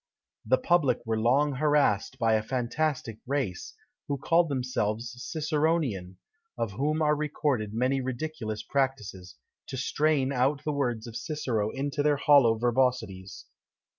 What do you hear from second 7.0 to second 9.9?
are recorded many ridiculous practices, to